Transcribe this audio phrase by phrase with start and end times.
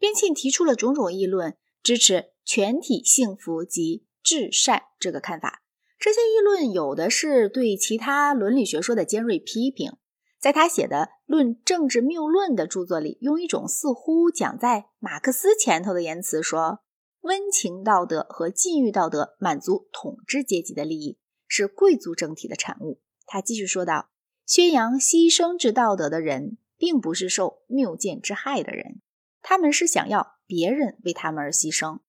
[0.00, 5.62] 边沁提出了种种议论，支持全体幸福及至善这个看法。
[5.98, 9.92] 这些议论有的是对其他伦理学说的尖锐批评。
[10.38, 16.78] 在他写的《论政治谬论》的著作里，用一种似乎讲在马克思前头的言辞说
[17.20, 24.08] ：“温情道德和禁欲道德满足统治阶级的利益，是贵族政体的产物。”他继续说道
[24.46, 29.02] ：“宣扬牺牲之道德的人，并不是受谬见之害的人。”
[29.42, 32.00] 他们是想要别人为他们而牺牲。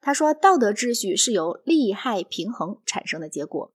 [0.00, 3.72] 他说，道德秩序是由利害平衡产生的结果。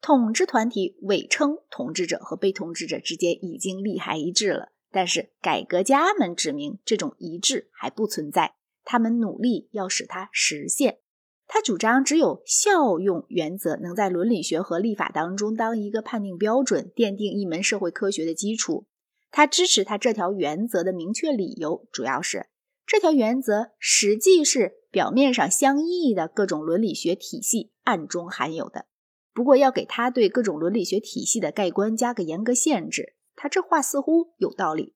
[0.00, 8.54] 统治团体伪称统治者和被统治者之间已经利害一致了，但是改革家们指明这种一致还不存在。
[8.84, 10.98] 他们努力要使它实现。
[11.46, 18.86] 他主张只有效用原则能在伦理学和立法当中当一个判定标准，奠定一门社会科学的基础。
[19.32, 22.46] 他支持他这条原则的明确理由，主要是
[22.86, 28.86] 这条原则实际是表面上相异的各种伦理学体系暗中含有的。
[29.32, 34.94] 不过要给他对各种伦理学体系的盖棺加个严格限制，他这话似乎有道理。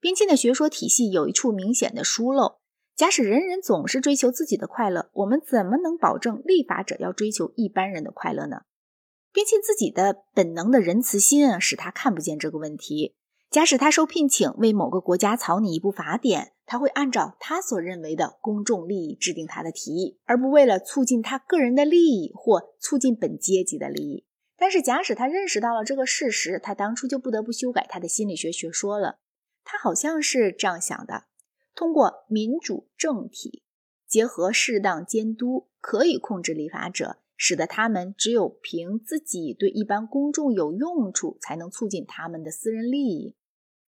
[0.00, 2.60] 边沁的学说体系有一处明显的疏漏：
[2.96, 8.62] 假使人人总是追求自己的快乐，我们怎么能保证立法者要追求一般人的快乐呢？
[9.32, 13.14] 边沁自己的本能的仁慈心啊，使他看不见这个问题。
[13.50, 24.24] 假使他受聘请为某个国家草拟一部法典，他会按照他所认为的公众利益制定他的提议，而不为了促进他个人的利益或促进本阶级的利益。
[24.56, 29.18] 但是，假使他认识到了这个事实，他当初就不得不修改他的心理学学说了。
[29.64, 31.24] 他好像是这样想的：
[31.74, 33.62] 通过民主政体
[34.06, 37.18] 结合适当监督，可以控制立法者。
[37.44, 43.34] 使得他们只有凭自己对一般公众有用处，才能促进他们的私人利益。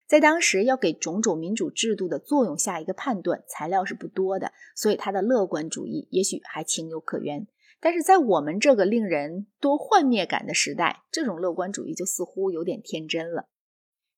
[0.05, 7.47] 在当时，要给种种民主制度的作用下一个判断，材料是不多的，所以他的乐观主义也许还情有可原。
[7.79, 13.47] 但是在我们这个令人多幻灭感的时代，这种乐观主义就似乎有点天真了。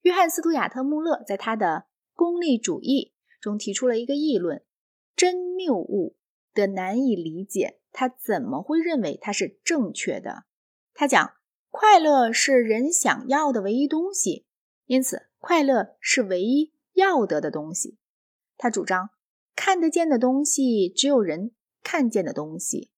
[0.02, 1.68] 约翰·斯图亚特·穆勒在他的
[2.16, 3.14] 《功利主义》
[3.44, 4.64] 中提出了一个议论：
[5.16, 6.16] 真谬误
[6.56, 7.78] 的难以理解。
[8.00, 10.44] 他怎么会认为它是正确的？
[10.94, 11.32] 他讲，
[11.72, 14.46] 快乐是人想要的唯一东西，
[14.86, 17.98] 因此快乐是唯一要得的东西。
[18.56, 19.10] 他主张，
[19.56, 22.92] 看得见的东西只有人看见的东西，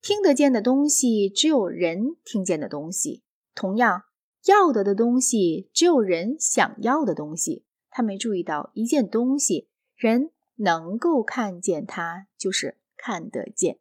[0.00, 3.24] 听得见的东西只有人听见的东西。
[3.56, 4.04] 同样，
[4.44, 7.64] 要得的东西只有人想要的东西。
[7.90, 13.80] 他没注意到一件东西，人能够看见它，就是看得见。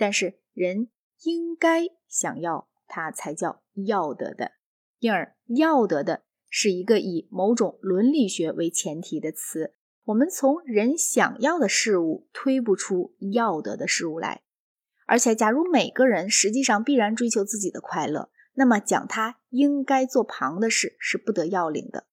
[0.00, 0.88] 但是人
[1.24, 4.52] 应该想要它才叫要得的，
[4.98, 9.74] 因而要得的是一个以某种伦理学为前提的词。
[10.04, 14.40] 我们从人想要的事物推不出要得的事物来。
[15.06, 22.06] 而且，假如每个人实际上必然追求自己的快乐，那么讲他应该做旁的事是不得要领的。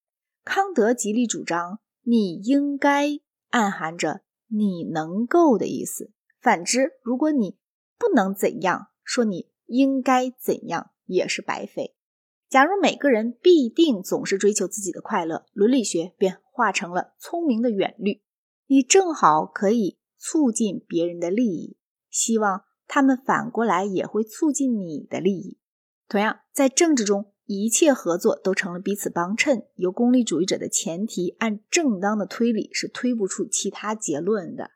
[0.44, 3.08] 康德极力主张你应该
[3.52, 6.12] 暗含着你能够的意思。
[6.42, 7.58] 反之，如果你
[7.98, 11.96] 不能怎样说，你应该怎样也是白费。
[12.50, 18.22] 假如每个人必定总是追求自己的快乐，伦理学便化成了聪明的远虑。
[18.68, 21.78] 你正好可以促进别人的利益，
[22.10, 25.58] 希望他们反过来也会促进你的利益。
[26.08, 29.68] 同样，在政治中，一切合作都成了彼此帮衬。
[29.76, 34.72] 由功利主义者的前提按正当的推理是推不出其他结论的。